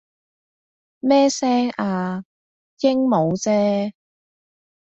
[0.99, 2.23] 咩聲啊？
[2.79, 3.93] 鸚鵡啫